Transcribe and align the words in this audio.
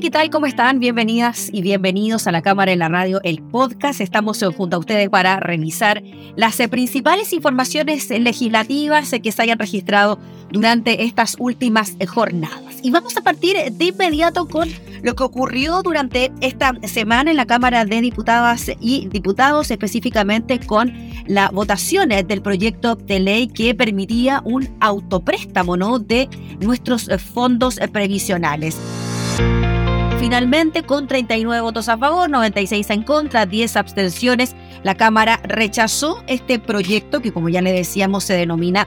¿Qué 0.00 0.10
tal? 0.10 0.30
¿Cómo 0.30 0.46
están? 0.46 0.80
Bienvenidas 0.80 1.50
y 1.52 1.60
bienvenidos 1.60 2.26
a 2.26 2.32
la 2.32 2.40
Cámara 2.40 2.72
en 2.72 2.78
la 2.78 2.88
Radio, 2.88 3.20
el 3.22 3.42
podcast. 3.42 4.00
Estamos 4.00 4.42
junto 4.56 4.76
a 4.76 4.78
ustedes 4.78 5.10
para 5.10 5.38
revisar 5.40 6.02
las 6.36 6.58
eh, 6.58 6.68
principales 6.68 7.34
informaciones 7.34 8.08
legislativas 8.08 9.12
eh, 9.12 9.20
que 9.20 9.30
se 9.30 9.42
hayan 9.42 9.58
registrado 9.58 10.18
durante 10.50 11.04
estas 11.04 11.36
últimas 11.38 11.96
eh, 11.98 12.06
jornadas. 12.06 12.76
Y 12.82 12.90
vamos 12.90 13.14
a 13.18 13.20
partir 13.20 13.56
de 13.72 13.84
inmediato 13.84 14.48
con 14.48 14.70
lo 15.02 15.14
que 15.14 15.22
ocurrió 15.22 15.82
durante 15.82 16.32
esta 16.40 16.72
semana 16.84 17.30
en 17.30 17.36
la 17.36 17.44
Cámara 17.44 17.84
de 17.84 18.00
Diputadas 18.00 18.70
y 18.80 19.06
Diputados, 19.08 19.70
específicamente 19.70 20.60
con 20.60 20.94
la 21.26 21.50
votación 21.50 22.08
del 22.08 22.40
proyecto 22.40 22.94
de 22.96 23.20
ley 23.20 23.48
que 23.48 23.74
permitía 23.74 24.40
un 24.46 24.66
autopréstamo 24.80 25.76
¿no? 25.76 25.98
de 25.98 26.28
nuestros 26.58 27.10
fondos 27.34 27.78
previsionales. 27.92 28.78
Finalmente, 30.20 30.82
con 30.82 31.06
39 31.06 31.62
votos 31.62 31.88
a 31.88 31.96
favor, 31.96 32.28
96 32.28 32.90
en 32.90 33.02
contra, 33.04 33.46
10 33.46 33.74
abstenciones, 33.76 34.54
la 34.82 34.94
Cámara 34.94 35.40
rechazó 35.44 36.22
este 36.26 36.58
proyecto 36.58 37.22
que, 37.22 37.32
como 37.32 37.48
ya 37.48 37.62
le 37.62 37.72
decíamos, 37.72 38.24
se 38.24 38.34
denomina 38.34 38.86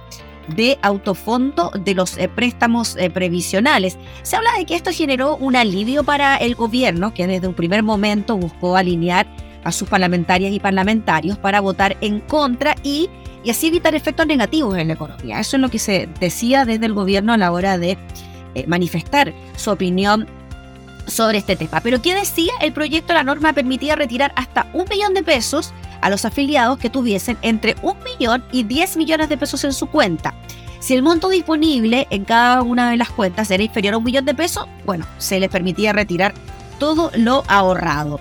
de 0.56 0.78
autofondo 0.84 1.72
de 1.72 1.96
los 1.96 2.20
eh, 2.20 2.30
préstamos 2.30 2.96
eh, 2.98 3.10
previsionales. 3.10 3.98
Se 4.22 4.36
habla 4.36 4.52
de 4.60 4.66
que 4.66 4.76
esto 4.76 4.92
generó 4.94 5.36
un 5.38 5.56
alivio 5.56 6.04
para 6.04 6.38
el 6.38 6.54
gobierno, 6.54 7.16
que 7.16 7.26
desde 7.26 7.48
un 7.48 7.56
primer 7.56 7.82
momento 7.82 8.38
buscó 8.38 8.78
alinear 8.78 9.26
a 9.64 9.72
sus 9.72 9.90
parlamentarias 9.90 10.54
y 10.54 10.60
parlamentarios 10.60 11.40
para 11.40 11.62
votar 11.62 11.98
en 12.02 12.20
contra 12.20 12.76
y, 12.84 13.10
y 13.44 13.50
así 13.50 13.68
evitar 13.70 13.96
efectos 13.96 14.28
negativos 14.28 14.78
en 14.78 14.88
la 14.90 14.94
economía. 14.94 15.40
Eso 15.40 15.58
es 15.58 15.62
lo 15.62 15.70
que 15.70 15.80
se 15.80 16.08
decía 16.20 16.64
desde 16.64 16.86
el 16.86 16.94
gobierno 16.94 17.34
a 17.34 17.38
la 17.38 17.52
hora 17.52 17.80
de 17.80 17.98
eh, 18.56 18.66
manifestar 18.68 19.34
su 19.56 19.72
opinión 19.72 20.28
sobre 21.08 21.38
este 21.38 21.56
tema. 21.56 21.82
Pero 21.82 22.02
¿qué 22.02 22.16
decía? 22.16 22.52
El 22.62 22.74
proyecto, 22.74 23.14
la 23.14 23.24
norma 23.24 23.54
permitía 23.54 23.96
retirar 23.96 24.34
hasta 24.36 24.68
un 24.74 24.86
millón 24.90 25.14
de 25.14 25.24
pesos 25.24 25.74
a 26.02 26.10
los 26.10 26.26
afiliados 26.26 26.78
que 26.80 26.90
tuviesen 26.90 27.38
entre 27.42 27.76
un 27.82 27.96
millón 28.04 28.44
y 28.52 28.64
10 28.64 28.98
millones 28.98 29.30
de 29.30 29.38
pesos 29.38 29.64
en 29.64 29.74
su 29.74 29.88
cuenta. 29.88 30.34
Si 30.80 30.94
el 30.94 31.02
monto 31.02 31.30
disponible 31.30 32.08
en 32.10 32.26
cada 32.26 32.62
una 32.62 32.92
de 32.92 32.98
las 32.98 33.10
cuentas 33.10 33.50
era 33.52 33.64
inferior 33.64 33.94
a 33.94 33.98
un 33.98 34.04
millón 34.04 34.26
de 34.26 34.34
pesos, 34.34 34.66
bueno, 34.86 35.06
se 35.18 35.40
les 35.40 35.50
permitía 35.50 35.94
retirar 35.94 36.34
todo 36.78 37.10
lo 37.16 37.46
ahorrado. 37.48 38.20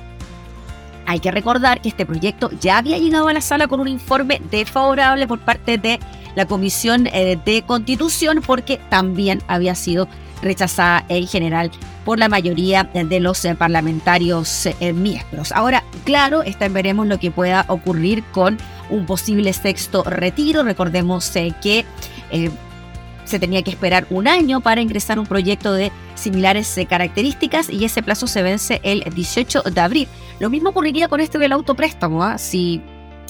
Hay 1.06 1.18
que 1.18 1.32
recordar 1.32 1.80
que 1.80 1.88
este 1.88 2.06
proyecto 2.06 2.50
ya 2.60 2.78
había 2.78 2.98
llegado 2.98 3.26
a 3.26 3.32
la 3.32 3.40
sala 3.40 3.66
con 3.66 3.80
un 3.80 3.88
informe 3.88 4.40
desfavorable 4.50 5.26
por 5.26 5.40
parte 5.40 5.76
de 5.76 5.98
la 6.36 6.46
Comisión 6.46 7.08
eh, 7.08 7.36
de 7.44 7.62
Constitución 7.62 8.40
porque 8.46 8.80
también 8.88 9.42
había 9.48 9.74
sido 9.74 10.06
rechazada 10.40 11.04
en 11.08 11.26
general 11.26 11.70
por 12.04 12.18
la 12.18 12.28
mayoría 12.28 12.84
de 12.84 13.20
los 13.20 13.44
eh, 13.44 13.54
parlamentarios 13.54 14.66
eh, 14.66 14.92
miembros. 14.92 15.52
Ahora, 15.52 15.84
claro, 16.04 16.42
está 16.42 16.68
veremos 16.68 17.06
lo 17.06 17.18
que 17.18 17.30
pueda 17.30 17.64
ocurrir 17.68 18.22
con 18.32 18.58
un 18.90 19.06
posible 19.06 19.52
sexto 19.52 20.02
retiro. 20.04 20.62
Recordemos 20.62 21.34
eh, 21.36 21.54
que 21.62 21.84
se 23.24 23.38
tenía 23.38 23.62
que 23.62 23.70
esperar 23.70 24.06
un 24.10 24.26
año 24.26 24.60
para 24.60 24.80
ingresar 24.80 25.18
un 25.18 25.26
proyecto 25.26 25.72
de 25.72 25.92
similares 26.14 26.78
características 26.88 27.70
y 27.70 27.84
ese 27.84 28.02
plazo 28.02 28.26
se 28.26 28.42
vence 28.42 28.80
el 28.82 29.04
18 29.14 29.62
de 29.62 29.80
abril. 29.80 30.08
Lo 30.40 30.50
mismo 30.50 30.70
ocurriría 30.70 31.08
con 31.08 31.20
este 31.20 31.38
del 31.38 31.52
autopréstamo. 31.52 32.24
¿ah? 32.24 32.38
Si, 32.38 32.82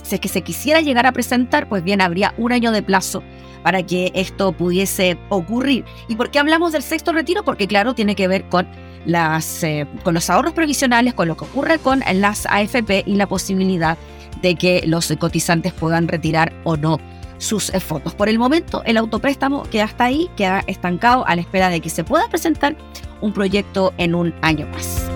si 0.02 0.16
es 0.16 0.20
que 0.20 0.28
se 0.28 0.42
quisiera 0.42 0.80
llegar 0.80 1.06
a 1.06 1.12
presentar, 1.12 1.68
pues 1.68 1.82
bien, 1.82 2.00
habría 2.00 2.34
un 2.36 2.52
año 2.52 2.72
de 2.72 2.82
plazo 2.82 3.22
para 3.62 3.82
que 3.84 4.10
esto 4.14 4.52
pudiese 4.52 5.18
ocurrir. 5.28 5.84
¿Y 6.08 6.16
por 6.16 6.30
qué 6.30 6.38
hablamos 6.38 6.72
del 6.72 6.82
sexto 6.82 7.12
retiro? 7.12 7.44
Porque 7.44 7.66
claro, 7.66 7.94
tiene 7.94 8.14
que 8.14 8.28
ver 8.28 8.44
con, 8.44 8.66
las, 9.06 9.62
eh, 9.62 9.86
con 10.02 10.14
los 10.14 10.28
ahorros 10.30 10.52
provisionales, 10.52 11.14
con 11.14 11.28
lo 11.28 11.36
que 11.36 11.44
ocurre 11.44 11.78
con 11.78 12.02
las 12.14 12.46
AFP 12.46 13.04
y 13.06 13.14
la 13.14 13.26
posibilidad 13.26 13.96
de 14.40 14.56
que 14.56 14.82
los 14.86 15.12
cotizantes 15.18 15.72
puedan 15.72 16.08
retirar 16.08 16.52
o 16.64 16.76
no 16.76 16.98
sus 17.38 17.72
fondos. 17.72 18.14
Por 18.14 18.28
el 18.28 18.38
momento, 18.38 18.82
el 18.84 18.96
autopréstamo 18.96 19.64
queda 19.64 19.84
hasta 19.84 20.04
ahí, 20.04 20.30
queda 20.36 20.62
estancado 20.66 21.26
a 21.26 21.34
la 21.34 21.42
espera 21.42 21.68
de 21.70 21.80
que 21.80 21.90
se 21.90 22.04
pueda 22.04 22.28
presentar 22.28 22.76
un 23.20 23.32
proyecto 23.32 23.92
en 23.98 24.14
un 24.14 24.34
año 24.42 24.66
más. 24.68 25.08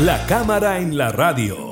La 0.00 0.24
cámara 0.26 0.78
en 0.78 0.96
la 0.96 1.10
radio. 1.10 1.67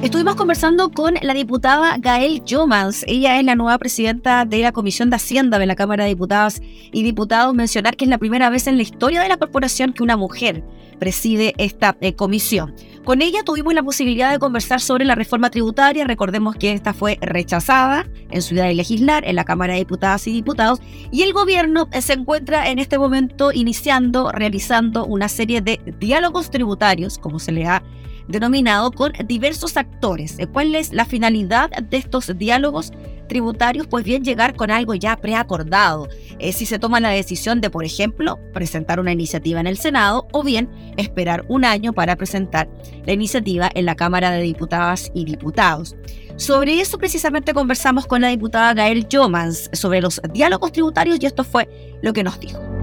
Estuvimos 0.00 0.36
conversando 0.36 0.92
con 0.92 1.14
la 1.22 1.34
diputada 1.34 1.96
Gael 1.98 2.44
Jomans. 2.48 3.04
Ella 3.08 3.40
es 3.40 3.44
la 3.44 3.56
nueva 3.56 3.78
presidenta 3.78 4.44
de 4.44 4.58
la 4.58 4.70
Comisión 4.70 5.10
de 5.10 5.16
Hacienda 5.16 5.58
de 5.58 5.66
la 5.66 5.74
Cámara 5.74 6.04
de 6.04 6.10
Diputadas 6.10 6.62
y 6.92 7.02
Diputados. 7.02 7.52
Mencionar 7.52 7.96
que 7.96 8.04
es 8.04 8.08
la 8.08 8.18
primera 8.18 8.48
vez 8.48 8.68
en 8.68 8.76
la 8.76 8.84
historia 8.84 9.20
de 9.20 9.28
la 9.28 9.38
corporación 9.38 9.92
que 9.92 10.04
una 10.04 10.16
mujer 10.16 10.62
preside 11.00 11.52
esta 11.58 11.96
eh, 12.00 12.14
comisión. 12.14 12.76
Con 13.02 13.22
ella 13.22 13.42
tuvimos 13.42 13.74
la 13.74 13.82
posibilidad 13.82 14.30
de 14.30 14.38
conversar 14.38 14.80
sobre 14.80 15.04
la 15.04 15.16
reforma 15.16 15.50
tributaria. 15.50 16.04
Recordemos 16.04 16.54
que 16.54 16.72
esta 16.72 16.94
fue 16.94 17.18
rechazada 17.20 18.06
en 18.30 18.40
Ciudad 18.40 18.66
de 18.66 18.74
Legislar, 18.74 19.26
en 19.26 19.34
la 19.34 19.44
Cámara 19.44 19.72
de 19.72 19.80
Diputadas 19.80 20.28
y 20.28 20.32
Diputados. 20.32 20.80
Y 21.10 21.22
el 21.22 21.32
gobierno 21.32 21.88
eh, 21.90 22.02
se 22.02 22.12
encuentra 22.12 22.70
en 22.70 22.78
este 22.78 22.98
momento 22.98 23.50
iniciando, 23.50 24.30
realizando 24.30 25.06
una 25.06 25.28
serie 25.28 25.60
de 25.60 25.80
diálogos 25.98 26.50
tributarios, 26.50 27.18
como 27.18 27.40
se 27.40 27.50
le 27.50 27.66
ha 27.66 27.82
denominado 28.28 28.92
con 28.92 29.12
diversos 29.26 29.76
actores. 29.76 30.38
Eh, 30.38 30.46
¿Cuál 30.46 30.74
es 30.74 30.92
la 30.92 31.04
finalidad 31.04 31.70
de 31.70 31.96
estos 31.96 32.36
diálogos 32.38 32.92
tributarios? 33.28 33.86
Pues 33.86 34.04
bien, 34.04 34.22
llegar 34.22 34.54
con 34.54 34.70
algo 34.70 34.94
ya 34.94 35.16
preacordado. 35.16 36.08
Eh, 36.38 36.52
si 36.52 36.66
se 36.66 36.78
toma 36.78 37.00
la 37.00 37.10
decisión 37.10 37.60
de, 37.60 37.70
por 37.70 37.84
ejemplo, 37.84 38.38
presentar 38.52 39.00
una 39.00 39.12
iniciativa 39.12 39.60
en 39.60 39.66
el 39.66 39.78
Senado 39.78 40.28
o 40.32 40.42
bien 40.42 40.68
esperar 40.96 41.44
un 41.48 41.64
año 41.64 41.92
para 41.92 42.16
presentar 42.16 42.68
la 43.04 43.12
iniciativa 43.12 43.70
en 43.74 43.86
la 43.86 43.96
Cámara 43.96 44.30
de 44.30 44.42
Diputadas 44.42 45.10
y 45.14 45.24
Diputados. 45.24 45.96
Sobre 46.36 46.80
eso 46.80 46.98
precisamente 46.98 47.52
conversamos 47.52 48.06
con 48.06 48.20
la 48.20 48.28
diputada 48.28 48.72
Gael 48.72 49.08
Jomans 49.10 49.70
sobre 49.72 50.00
los 50.00 50.20
diálogos 50.32 50.70
tributarios 50.70 51.18
y 51.20 51.26
esto 51.26 51.42
fue 51.42 51.68
lo 52.00 52.12
que 52.12 52.22
nos 52.22 52.38
dijo 52.38 52.77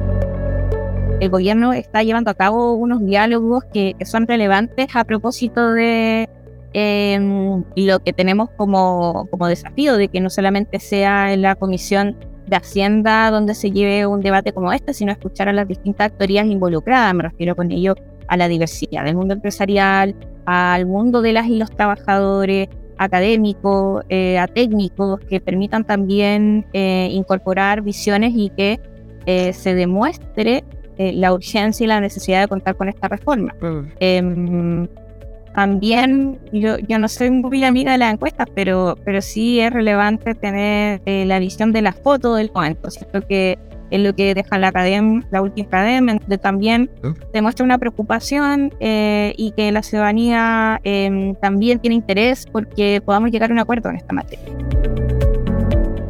el 1.19 1.29
gobierno 1.29 1.73
está 1.73 2.03
llevando 2.03 2.31
a 2.31 2.33
cabo 2.33 2.73
unos 2.73 3.03
diálogos 3.05 3.63
que, 3.73 3.95
son 4.05 4.27
relevantes 4.27 4.87
a 4.95 5.03
propósito 5.03 5.71
de 5.71 6.29
em, 6.73 7.63
lo 7.75 7.99
que 7.99 8.13
tenemos 8.13 8.49
como, 8.57 9.27
como 9.31 9.47
desafío, 9.47 9.97
de 9.97 10.09
que 10.09 10.19
no 10.19 10.29
solamente 10.29 10.79
sea 10.79 11.33
en 11.33 11.41
la 11.41 11.55
comisión 11.55 12.17
de 12.47 12.57
Hacienda 12.57 13.31
donde 13.31 13.55
se 13.55 13.71
lleve 13.71 14.05
un 14.05 14.21
debate 14.21 14.53
como 14.53 14.71
este, 14.71 14.93
sino 14.93 15.11
escuchar 15.11 15.49
a 15.49 15.53
las 15.53 15.67
distintas 15.67 16.07
actorías 16.07 16.45
involucradas, 16.45 17.13
me 17.13 17.23
refiero 17.23 17.55
con 17.55 17.71
ello 17.71 17.95
a 18.27 18.37
la 18.37 18.47
diversidad 18.47 19.03
del 19.05 19.15
mundo 19.15 19.33
empresarial, 19.33 20.15
al 20.45 20.85
mundo 20.85 21.21
de 21.21 21.33
las 21.33 21.47
y 21.47 21.57
los 21.57 21.71
trabajadores, 21.71 22.69
académicos, 22.97 24.03
eh, 24.09 24.37
a 24.37 24.47
técnicos, 24.47 25.19
que 25.21 25.41
permitan 25.41 25.85
también 25.85 26.65
eh, 26.73 27.09
incorporar 27.11 27.81
visiones 27.81 28.33
y 28.35 28.49
que 28.51 28.79
eh, 29.25 29.53
se 29.53 29.73
demuestre 29.73 30.63
eh, 30.97 31.13
la 31.13 31.33
urgencia 31.33 31.83
y 31.83 31.87
la 31.87 31.99
necesidad 31.99 32.41
de 32.41 32.47
contar 32.47 32.75
con 32.75 32.89
esta 32.89 33.07
reforma. 33.07 33.53
Mm. 33.61 33.79
Em, 33.99 34.87
también 35.55 36.37
yo, 36.51 36.77
yo 36.79 36.99
no 36.99 37.07
soy 37.07 37.31
muy 37.31 37.63
amiga 37.63 37.93
de 37.93 37.97
las 37.97 38.13
encuestas, 38.13 38.47
pero, 38.53 38.97
pero 39.05 39.21
sí 39.21 39.61
es 39.61 39.71
relevante 39.71 40.35
tener 40.35 41.01
eh, 41.05 41.23
la 41.25 41.39
visión 41.39 41.71
de 41.71 41.81
la 41.81 41.93
foto 41.93 42.35
del 42.35 42.51
momento. 42.53 42.91
Siento 42.91 43.21
que 43.21 43.57
es 43.89 43.99
lo 44.01 44.13
que 44.13 44.33
deja 44.33 44.57
la 44.57 44.69
academia, 44.69 45.25
la 45.31 45.41
última 45.41 45.67
academia, 45.67 46.15
donde 46.15 46.37
también 46.37 46.89
demuestra 47.31 47.63
una 47.63 47.77
preocupación 47.77 48.73
eh, 48.79 49.33
y 49.37 49.51
que 49.51 49.71
la 49.71 49.83
ciudadanía 49.83 50.81
em, 50.83 51.35
también 51.35 51.79
tiene 51.79 51.95
interés 51.95 52.45
porque 52.51 53.01
podamos 53.05 53.31
llegar 53.31 53.51
a 53.51 53.53
un 53.53 53.59
acuerdo 53.59 53.89
en 53.89 53.95
esta 53.95 54.13
materia. 54.13 55.04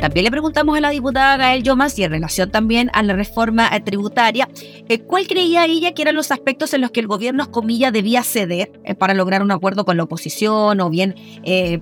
También 0.05 0.25
le 0.25 0.29
preguntamos 0.29 0.77
a 0.77 0.81
la 0.81 0.91
diputada 0.91 1.35
Gael 1.35 1.63
Yomas 1.63 1.97
y 1.97 2.03
en 2.03 2.11
relación 2.11 2.51
también 2.51 2.91
a 2.93 3.01
la 3.01 3.13
reforma 3.13 3.67
eh, 3.73 3.79
tributaria, 3.79 4.47
eh, 4.87 4.99
¿cuál 4.99 5.25
creía 5.25 5.65
ella 5.65 5.95
que 5.95 6.03
eran 6.03 6.13
los 6.13 6.29
aspectos 6.29 6.75
en 6.75 6.81
los 6.81 6.91
que 6.91 6.99
el 6.99 7.07
gobierno, 7.07 7.49
comillas, 7.49 7.91
debía 7.91 8.21
ceder 8.21 8.71
eh, 8.83 8.93
para 8.93 9.15
lograr 9.15 9.41
un 9.41 9.49
acuerdo 9.49 9.83
con 9.83 9.97
la 9.97 10.03
oposición 10.03 10.79
o 10.79 10.91
bien 10.91 11.15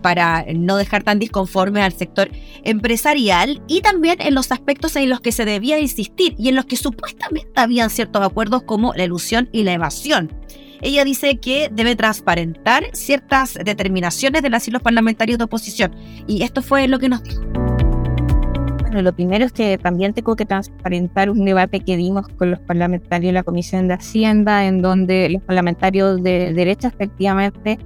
para 0.02 0.46
no 0.56 0.78
dejar 0.78 1.04
tan 1.04 1.20
disconforme 1.20 1.82
al 1.82 1.92
sector 1.92 2.32
empresarial? 2.64 3.62
Y 3.68 3.82
también 3.82 4.22
en 4.22 4.36
los 4.36 4.54
aspectos 4.54 4.96
en 4.96 5.10
los 5.10 5.20
que 5.20 5.34
se 5.34 5.44
debía 5.44 5.78
insistir 5.80 6.34
y 6.38 6.48
en 6.48 6.56
los 6.56 6.64
que 6.64 6.78
supuestamente 6.78 7.52
habían 7.56 7.90
ciertos 7.90 8.26
acuerdos 8.26 8.64
como 8.64 8.94
la 8.94 9.04
ilusión 9.04 9.50
y 9.52 9.64
la 9.64 9.74
evasión. 9.74 10.34
Ella 10.82 11.04
dice 11.04 11.40
que 11.42 11.70
debe 11.74 11.98
transparentar 11.98 12.86
ciertas 12.94 13.56
determinaciones 13.56 14.42
de 14.42 14.50
las 14.50 14.66
y 14.70 14.72
los 14.72 14.82
parlamentarios 14.82 15.40
de 15.40 15.44
oposición. 15.44 15.94
Y 16.26 16.44
esto 16.44 16.62
fue 16.62 16.88
lo 16.88 17.00
que 17.00 17.10
nos 17.10 17.22
dijo. 17.22 17.83
Lo 19.02 19.14
primero 19.14 19.46
es 19.46 19.52
que 19.52 19.78
también 19.78 20.14
tengo 20.14 20.36
que 20.36 20.46
transparentar 20.46 21.30
un 21.30 21.46
debate 21.46 21.80
que 21.80 21.98
dimos 21.98 22.28
con 22.28 22.52
los 22.52 22.60
parlamentarios 22.60 23.30
de 23.30 23.34
la 23.34 23.44
Comisión 23.44 23.88
de 23.88 23.96
Hacienda, 23.96 24.66
en 24.66 24.82
donde 24.82 25.30
los 25.30 25.42
parlamentarios 25.42 26.22
de 26.22 26.54
derecha 26.54 26.90
efectivamente 26.90 27.80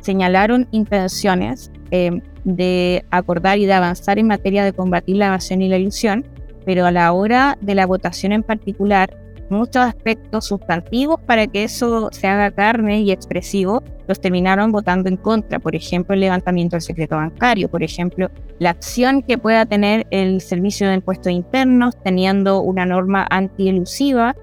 señalaron 0.00 0.66
intenciones 0.70 1.70
eh, 1.90 2.22
de 2.44 3.04
acordar 3.10 3.58
y 3.58 3.66
de 3.66 3.72
avanzar 3.74 4.18
en 4.18 4.26
materia 4.26 4.64
de 4.64 4.72
combatir 4.72 5.16
la 5.16 5.26
evasión 5.26 5.62
y 5.62 5.68
la 5.68 5.76
ilusión, 5.76 6.24
pero 6.64 6.86
a 6.86 6.90
la 6.90 7.12
hora 7.12 7.58
de 7.60 7.74
la 7.74 7.86
votación 7.86 8.32
en 8.32 8.42
particular 8.42 9.16
muchos 9.50 9.82
aspectos 9.82 10.46
sustantivos 10.46 11.20
para 11.26 11.46
que 11.46 11.64
eso 11.64 12.08
se 12.12 12.26
haga 12.26 12.50
carne 12.50 13.00
y 13.00 13.10
expresivo, 13.10 13.82
los 14.06 14.20
terminaron 14.20 14.72
votando 14.72 15.08
en 15.08 15.16
contra. 15.16 15.58
Por 15.58 15.76
ejemplo, 15.76 16.14
el 16.14 16.20
levantamiento 16.20 16.76
del 16.76 16.82
secreto 16.82 17.16
bancario, 17.16 17.68
por 17.68 17.82
ejemplo, 17.82 18.30
la 18.58 18.70
acción 18.70 19.22
que 19.22 19.38
pueda 19.38 19.66
tener 19.66 20.06
el 20.10 20.40
Servicio 20.40 20.88
de 20.88 20.94
Impuestos 20.94 21.32
Internos 21.32 21.94
teniendo 22.02 22.60
una 22.60 22.86
norma 22.86 23.26
antielusiva, 23.30 24.36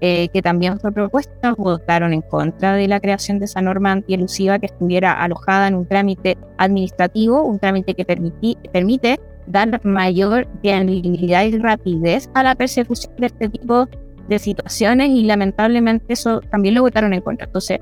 eh, 0.00 0.28
que 0.28 0.42
también 0.42 0.78
fue 0.78 0.92
propuesta, 0.92 1.54
votaron 1.56 2.12
en 2.12 2.20
contra 2.20 2.74
de 2.74 2.86
la 2.86 3.00
creación 3.00 3.38
de 3.38 3.46
esa 3.46 3.62
norma 3.62 3.92
antielusiva 3.92 4.58
que 4.58 4.66
estuviera 4.66 5.12
alojada 5.12 5.68
en 5.68 5.74
un 5.74 5.86
trámite 5.86 6.36
administrativo, 6.58 7.42
un 7.42 7.58
trámite 7.58 7.94
que 7.94 8.04
permite 8.04 9.18
dar 9.46 9.80
mayor 9.84 10.46
viabilidad 10.62 11.44
y 11.44 11.58
rapidez 11.58 12.28
a 12.34 12.42
la 12.42 12.54
persecución 12.54 13.14
de 13.16 13.26
este 13.26 13.48
tipo 13.48 13.88
de 14.28 14.38
situaciones 14.38 15.10
y 15.10 15.24
lamentablemente 15.24 16.12
eso 16.12 16.40
también 16.40 16.74
lo 16.74 16.82
votaron 16.82 17.14
en 17.14 17.20
contra. 17.20 17.46
Entonces, 17.46 17.80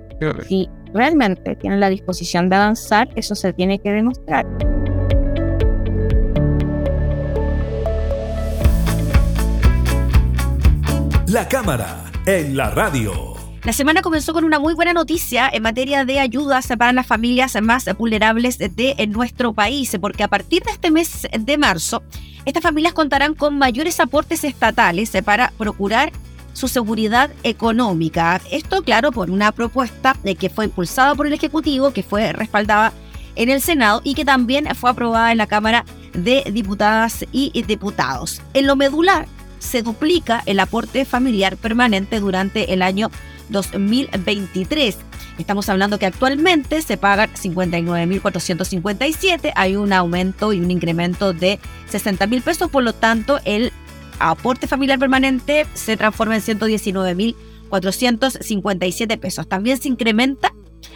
si 0.48 0.68
realmente 0.92 1.56
tienen 1.56 1.80
la 1.80 1.88
disposición 1.88 2.48
de 2.48 2.56
avanzar, 2.56 3.08
eso 3.16 3.34
se 3.34 3.52
tiene 3.52 3.78
que 3.78 3.92
demostrar. 3.92 4.46
La 11.26 11.48
cámara 11.48 12.04
en 12.26 12.56
la 12.56 12.70
radio. 12.70 13.34
La 13.64 13.72
semana 13.72 14.02
comenzó 14.02 14.34
con 14.34 14.44
una 14.44 14.58
muy 14.58 14.74
buena 14.74 14.92
noticia 14.92 15.48
en 15.50 15.62
materia 15.62 16.04
de 16.04 16.20
ayudas 16.20 16.68
para 16.78 16.92
las 16.92 17.06
familias 17.06 17.56
más 17.62 17.86
vulnerables 17.96 18.58
de 18.58 19.08
nuestro 19.08 19.54
país, 19.54 19.96
porque 20.00 20.22
a 20.22 20.28
partir 20.28 20.62
de 20.62 20.72
este 20.72 20.90
mes 20.90 21.26
de 21.38 21.58
marzo, 21.58 22.02
estas 22.44 22.62
familias 22.62 22.92
contarán 22.92 23.34
con 23.34 23.56
mayores 23.56 24.00
aportes 24.00 24.44
estatales 24.44 25.12
para 25.24 25.50
procurar 25.56 26.12
su 26.54 26.68
seguridad 26.68 27.30
económica. 27.42 28.40
Esto, 28.50 28.82
claro, 28.82 29.12
por 29.12 29.30
una 29.30 29.52
propuesta 29.52 30.16
de 30.24 30.36
que 30.36 30.48
fue 30.48 30.64
impulsada 30.64 31.14
por 31.14 31.26
el 31.26 31.34
Ejecutivo, 31.34 31.90
que 31.90 32.02
fue 32.02 32.32
respaldada 32.32 32.94
en 33.36 33.50
el 33.50 33.60
Senado 33.60 34.00
y 34.04 34.14
que 34.14 34.24
también 34.24 34.66
fue 34.74 34.90
aprobada 34.90 35.32
en 35.32 35.38
la 35.38 35.46
Cámara 35.46 35.84
de 36.14 36.44
Diputadas 36.50 37.26
y 37.32 37.62
Diputados. 37.62 38.40
En 38.54 38.66
lo 38.66 38.76
medular, 38.76 39.26
se 39.58 39.82
duplica 39.82 40.42
el 40.46 40.60
aporte 40.60 41.04
familiar 41.04 41.56
permanente 41.56 42.20
durante 42.20 42.72
el 42.72 42.82
año 42.82 43.10
2023. 43.48 44.96
Estamos 45.38 45.68
hablando 45.68 45.98
que 45.98 46.06
actualmente 46.06 46.80
se 46.80 46.96
pagan 46.96 47.28
59.457, 47.32 49.52
hay 49.56 49.74
un 49.74 49.92
aumento 49.92 50.52
y 50.52 50.60
un 50.60 50.70
incremento 50.70 51.32
de 51.32 51.58
60 51.88 52.28
mil 52.28 52.42
pesos, 52.42 52.70
por 52.70 52.84
lo 52.84 52.92
tanto 52.92 53.40
el 53.44 53.72
aporte 54.18 54.66
familiar 54.66 54.98
permanente 54.98 55.66
se 55.74 55.96
transforma 55.96 56.34
en 56.36 56.42
119.457 56.42 59.18
pesos. 59.18 59.48
También 59.48 59.78
se 59.78 59.88
incrementa 59.88 60.52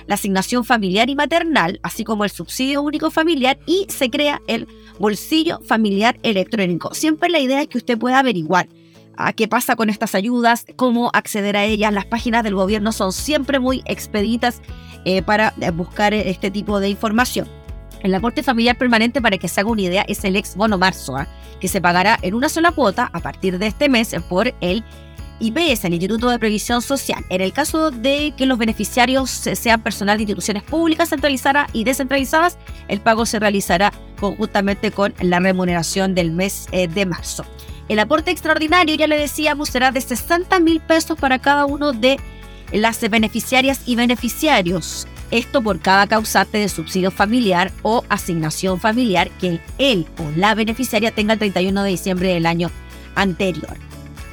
la 0.07 0.15
asignación 0.15 0.65
familiar 0.65 1.11
y 1.11 1.15
maternal, 1.15 1.81
así 1.83 2.05
como 2.05 2.25
el 2.25 2.31
subsidio 2.31 2.83
único 2.83 3.11
familiar 3.11 3.59
y 3.67 3.87
se 3.89 4.11
crea 4.11 4.41
el 4.47 4.67
bolsillo 4.99 5.61
familiar 5.61 6.19
electrónico. 6.23 6.95
Siempre 6.95 7.29
la 7.29 7.41
idea 7.41 7.61
es 7.63 7.69
que 7.69 7.79
usted 7.79 7.99
pueda 7.99 8.19
averiguar 8.19 8.69
a 9.17 9.33
qué 9.33 9.49
pasa 9.49 9.77
con 9.77 9.91
estas 9.91 10.15
ayudas, 10.15 10.65
cómo 10.77 11.11
acceder 11.13 11.57
a 11.57 11.65
ellas. 11.65 11.93
Las 11.93 12.07
páginas 12.07 12.45
del 12.45 12.55
gobierno 12.55 12.93
son 12.93 13.13
siempre 13.13 13.59
muy 13.59 13.83
expeditas 13.85 14.63
eh, 15.05 15.23
para 15.23 15.53
buscar 15.75 16.15
este 16.15 16.51
tipo 16.51 16.81
de 16.81 16.89
información. 16.89 17.58
El 18.03 18.15
aporte 18.15 18.43
familiar 18.43 18.77
permanente, 18.77 19.21
para 19.21 19.39
que 19.39 19.49
se 19.49 19.61
haga 19.61 19.71
una 19.71 19.83
idea, 19.83 20.05
es 20.09 20.25
el 20.25 20.37
ex 20.37 20.57
bono 20.57 20.79
marzo, 20.79 21.17
¿ah? 21.17 21.27
que 21.61 21.69
se 21.69 21.81
pagará 21.81 22.19
en 22.23 22.35
una 22.35 22.49
sola 22.49 22.73
cuota 22.73 23.11
a 23.13 23.21
partir 23.21 23.59
de 23.59 23.67
este 23.67 23.89
mes 23.89 24.15
por 24.29 24.55
el 24.61 24.85
IPS, 25.41 25.85
el 25.85 25.95
Instituto 25.95 26.31
de 26.31 26.39
Previsión 26.39 26.83
Social. 26.83 27.25
En 27.29 27.41
el 27.41 27.53
caso 27.53 27.91
de 27.91 28.35
que 28.37 28.47
los 28.47 28.59
beneficiarios 28.59 29.31
sean 29.31 29.83
personal 29.83 30.17
de 30.17 30.23
instituciones 30.23 30.63
públicas 30.65 31.11
centralizadas 31.11 31.69
y 31.73 31.85
descentralizadas, 31.85 32.59
el 32.89 33.01
pago 33.01 33.27
se 33.27 33.39
realizará 33.39 33.93
conjuntamente 34.19 34.91
con 34.91 35.15
la 35.21 35.39
remuneración 35.39 36.15
del 36.15 36.33
mes 36.33 36.67
eh, 36.73 36.89
de 36.89 37.07
marzo. 37.07 37.45
El 37.89 38.01
aporte 38.01 38.31
extraordinario, 38.31 38.97
ya 38.97 39.07
le 39.07 39.19
decíamos, 39.19 39.71
será 39.71 39.93
de 39.93 40.01
60 40.01 40.61
mil 40.61 40.81
pesos 40.81 41.19
para 41.19 41.39
cada 41.39 41.65
uno 41.67 41.93
de 41.93 42.19
las 42.73 43.01
beneficiarias 43.09 43.83
y 43.87 43.97
beneficiarios. 43.97 45.07
Esto 45.31 45.63
por 45.63 45.81
cada 45.81 46.07
causante 46.07 46.59
de 46.59 46.69
subsidio 46.69 47.11
familiar 47.11 47.71
o 47.83 48.05
asignación 48.09 48.81
familiar 48.81 49.31
que 49.41 49.61
él 49.79 50.07
o 50.19 50.31
la 50.37 50.55
beneficiaria 50.55 51.11
tenga 51.11 51.35
el 51.35 51.39
31 51.39 51.83
de 51.83 51.91
diciembre 51.91 52.33
del 52.33 52.47
año 52.47 52.71
anterior. 53.15 53.77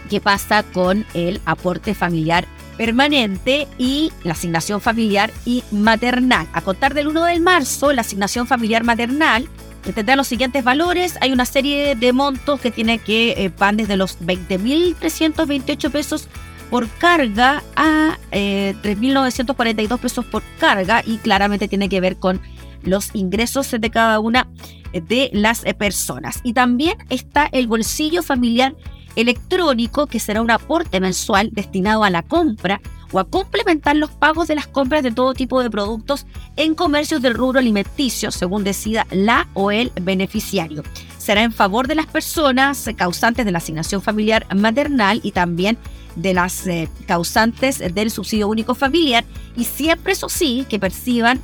¿Qué 0.10 0.22
pasa 0.22 0.64
con 0.64 1.06
el 1.14 1.42
aporte 1.46 1.96
familiar 1.96 2.48
permanente 2.78 3.68
y 3.78 4.12
la 4.24 4.34
asignación 4.34 4.80
familiar 4.80 5.32
y 5.46 5.64
maternal? 5.72 6.48
A 6.54 6.62
contar 6.62 6.94
del 6.94 7.08
1 7.08 7.26
de 7.26 7.40
marzo, 7.40 7.92
la 7.92 8.02
asignación 8.02 8.48
familiar 8.48 8.84
maternal 8.84 9.50
tendrá 9.94 10.16
los 10.16 10.28
siguientes 10.28 10.64
valores. 10.64 11.18
Hay 11.22 11.32
una 11.32 11.46
serie 11.46 11.96
de 11.96 12.14
montos 12.14 12.60
que 12.60 12.72
tiene 12.72 13.00
que 13.00 13.32
eh, 13.32 13.52
van 13.58 13.78
desde 13.78 13.98
los 13.98 14.20
20.328 14.20 15.92
pesos 15.92 16.28
por 16.70 16.90
carga 16.90 17.64
a 17.76 18.18
3.942 18.32 19.96
eh, 19.96 19.98
pesos 20.02 20.26
por 20.26 20.44
carga 20.60 21.04
y 21.06 21.18
claramente 21.18 21.68
tiene 21.68 21.90
que 21.90 22.02
ver 22.02 22.18
con 22.18 22.42
los 22.84 23.10
ingresos 23.14 23.72
de 23.72 23.90
cada 23.90 24.20
una 24.20 24.48
de 24.94 25.30
las 25.34 25.66
eh, 25.66 25.74
personas. 25.74 26.40
Y 26.44 26.54
también 26.54 26.98
está 27.10 27.48
el 27.52 27.68
bolsillo 27.68 28.24
familiar 28.24 28.76
electrónico, 29.16 30.08
que 30.08 30.20
será 30.20 30.42
un 30.42 30.52
aporte 30.52 31.00
mensual 31.00 31.50
destinado 31.52 32.04
a 32.04 32.10
la 32.10 32.22
compra 32.22 32.82
o 33.12 33.20
a 33.20 33.24
complementar 33.24 33.96
los 33.96 34.12
pagos 34.12 34.48
de 34.48 34.56
las 34.56 34.68
compras 34.68 35.04
de 35.04 35.12
todo 35.12 35.34
tipo 35.34 35.64
de 35.64 35.70
productos 35.70 36.26
en 36.58 36.76
comercios 36.76 37.22
del 37.22 37.34
rubro 37.34 37.60
alimenticio, 37.60 38.32
según 38.32 38.64
decida 38.64 39.08
la 39.12 39.48
o 39.54 39.72
el 39.72 39.92
beneficiario. 40.02 40.84
Será 41.26 41.42
en 41.42 41.52
favor 41.52 41.88
de 41.88 41.96
las 41.96 42.06
personas 42.06 42.88
causantes 42.96 43.46
de 43.46 43.52
la 43.52 43.58
asignación 43.58 44.04
familiar 44.04 44.46
maternal 44.56 45.22
y 45.24 45.32
también 45.32 45.80
de 46.16 46.36
las 46.36 46.68
eh, 46.68 46.88
causantes 47.08 47.80
del 47.80 48.12
subsidio 48.12 48.48
único 48.48 48.76
familiar 48.76 49.26
y 49.58 49.64
siempre, 49.64 50.14
eso 50.14 50.30
sí, 50.30 50.68
que 50.70 50.78
perciban 50.78 51.42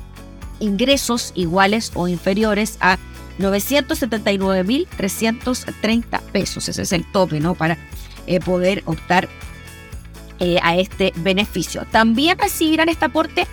ingresos 0.60 1.32
iguales 1.34 1.90
o 1.94 2.06
inferiores 2.06 2.78
a 2.80 2.96
979.330 3.40 6.20
pesos. 6.30 6.68
Ese 6.68 6.82
es 6.82 6.92
el 6.92 7.04
tope, 7.10 7.40
¿no? 7.40 7.56
Para 7.56 7.76
eh, 8.28 8.38
poder 8.38 8.84
optar 8.86 9.28
eh, 10.38 10.60
a 10.62 10.76
este 10.76 11.12
beneficio. 11.16 11.84
También 11.90 12.38
recibirán 12.38 12.88
este 12.88 13.06
aporte 13.06 13.48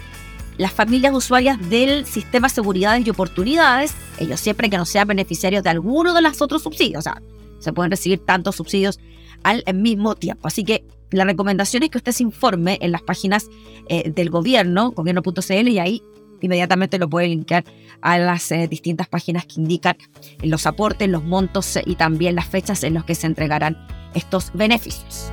las 0.60 0.74
familias 0.74 1.14
usuarias 1.16 1.58
del 1.70 2.06
sistema 2.06 2.50
Seguridades 2.50 3.08
y 3.08 3.10
Oportunidades, 3.10 3.94
ellos 4.20 4.42
siempre 4.42 4.70
que 4.70 4.78
no 4.78 4.86
sean 4.86 5.08
beneficiarios 5.08 5.64
de 5.64 5.70
alguno 5.70 6.14
de 6.14 6.22
los 6.22 6.42
otros 6.42 6.64
subsidios, 6.64 7.00
o 7.00 7.02
sea, 7.02 7.22
se 7.60 7.72
pueden 7.72 7.90
recibir 7.90 8.20
tantos 8.20 8.58
subsidios 8.58 9.00
al 9.44 9.64
mismo 9.74 10.16
tiempo. 10.16 10.50
Así 10.50 10.66
que 10.66 10.84
la 11.12 11.24
recomendación 11.24 11.84
es 11.84 11.90
que 11.90 11.98
usted 11.98 12.12
se 12.12 12.24
informe 12.24 12.78
en 12.82 12.92
las 12.92 13.02
páginas 13.02 13.50
eh, 13.88 14.12
del 14.12 14.30
gobierno, 14.30 14.92
gobierno.cl, 14.92 15.68
y 15.70 15.80
ahí 15.80 16.04
inmediatamente 16.42 17.00
lo 17.00 17.10
puede 17.10 17.30
linkar 17.30 17.64
a 18.02 18.18
las 18.18 18.52
eh, 18.52 18.68
distintas 18.68 19.08
páginas 19.08 19.46
que 19.46 19.62
indican 19.62 19.96
los 20.44 20.68
aportes, 20.68 21.08
los 21.08 21.24
montos 21.24 21.80
y 21.86 21.96
también 21.96 22.36
las 22.36 22.48
fechas 22.48 22.84
en 22.84 22.96
las 22.96 23.06
que 23.06 23.16
se 23.16 23.28
entregarán 23.28 23.78
estos 24.14 24.52
beneficios. 24.54 25.32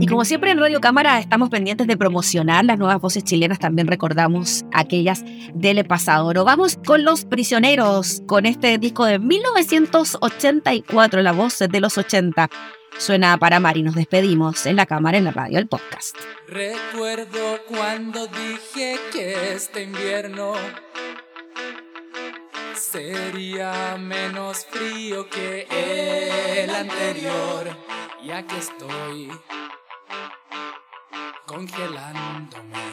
Y 0.00 0.06
como 0.06 0.24
siempre 0.24 0.50
en 0.50 0.58
Radio 0.58 0.80
Cámara 0.80 1.20
estamos 1.20 1.50
pendientes 1.50 1.86
de 1.86 1.96
promocionar 1.96 2.64
las 2.64 2.76
nuevas 2.78 3.00
voces 3.00 3.22
chilenas, 3.22 3.60
también 3.60 3.86
recordamos 3.86 4.64
aquellas 4.72 5.22
del 5.54 5.84
pasado. 5.84 6.44
Vamos 6.44 6.78
con 6.84 7.04
Los 7.04 7.24
Prisioneros, 7.24 8.22
con 8.26 8.46
este 8.46 8.78
disco 8.78 9.04
de 9.04 9.20
1984, 9.20 11.22
la 11.22 11.32
voz 11.32 11.58
de 11.58 11.80
los 11.80 11.96
80. 11.96 12.50
Suena 12.98 13.38
para 13.38 13.60
Mar 13.60 13.76
y 13.76 13.82
nos 13.82 13.94
despedimos 13.94 14.66
en 14.66 14.74
la 14.76 14.86
cámara, 14.86 15.18
en 15.18 15.24
la 15.24 15.32
radio, 15.32 15.58
el 15.58 15.68
podcast. 15.68 16.16
Recuerdo 16.48 17.60
cuando 17.68 18.26
dije 18.26 18.96
que 19.12 19.54
este 19.54 19.82
invierno 19.82 20.54
sería 22.74 23.96
menos 23.98 24.66
frío 24.66 25.28
que 25.28 25.66
el 26.62 26.70
anterior. 26.70 27.76
Y 28.22 28.30
aquí 28.30 28.54
estoy 28.56 29.30
congelándome. 31.54 32.84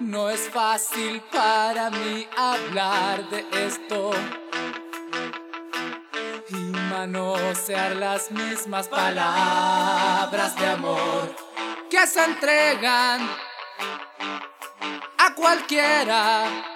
No 0.00 0.28
es 0.28 0.50
fácil 0.50 1.22
para 1.32 1.88
mí 1.90 2.28
hablar 2.36 3.30
de 3.30 3.46
esto 3.66 4.10
y 6.50 6.54
manosear 6.90 7.96
las 7.96 8.30
mismas 8.30 8.88
palabras 8.88 10.54
de 10.56 10.66
amor 10.66 11.34
que 11.90 12.06
se 12.06 12.22
entregan 12.24 13.26
a 15.18 15.34
cualquiera. 15.34 16.75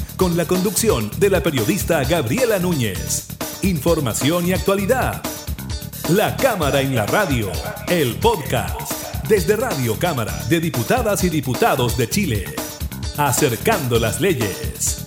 con 0.21 0.37
la 0.37 0.45
conducción 0.45 1.09
de 1.17 1.31
la 1.31 1.41
periodista 1.41 2.03
Gabriela 2.03 2.59
Núñez. 2.59 3.25
Información 3.63 4.45
y 4.45 4.53
actualidad. 4.53 5.19
La 6.09 6.37
Cámara 6.37 6.79
en 6.81 6.93
la 6.93 7.07
Radio, 7.07 7.51
el 7.87 8.13
podcast, 8.17 8.91
desde 9.27 9.55
Radio 9.55 9.97
Cámara 9.97 10.45
de 10.47 10.59
Diputadas 10.59 11.23
y 11.23 11.29
Diputados 11.29 11.97
de 11.97 12.07
Chile, 12.07 12.45
acercando 13.17 13.97
las 13.97 14.21
leyes. 14.21 15.00